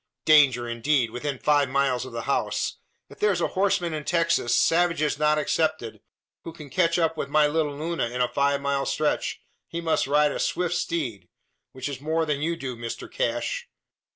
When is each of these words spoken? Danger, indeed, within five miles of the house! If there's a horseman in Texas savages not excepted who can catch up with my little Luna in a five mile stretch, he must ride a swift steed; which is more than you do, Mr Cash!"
Danger, 0.25 0.67
indeed, 0.67 1.11
within 1.11 1.37
five 1.37 1.69
miles 1.69 2.05
of 2.07 2.11
the 2.11 2.23
house! 2.23 2.77
If 3.07 3.19
there's 3.19 3.39
a 3.39 3.49
horseman 3.49 3.93
in 3.93 4.03
Texas 4.03 4.57
savages 4.57 5.19
not 5.19 5.37
excepted 5.37 6.01
who 6.43 6.51
can 6.53 6.71
catch 6.71 6.97
up 6.97 7.17
with 7.17 7.29
my 7.29 7.45
little 7.45 7.75
Luna 7.75 8.07
in 8.07 8.19
a 8.19 8.27
five 8.27 8.61
mile 8.61 8.87
stretch, 8.87 9.43
he 9.67 9.79
must 9.79 10.07
ride 10.07 10.31
a 10.31 10.39
swift 10.39 10.73
steed; 10.73 11.29
which 11.71 11.87
is 11.87 12.01
more 12.01 12.25
than 12.25 12.41
you 12.41 12.55
do, 12.55 12.75
Mr 12.75 13.11
Cash!" 13.11 13.67